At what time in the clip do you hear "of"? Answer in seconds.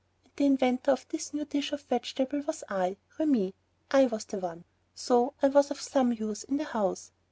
0.93-1.05, 1.73-1.83, 5.69-5.79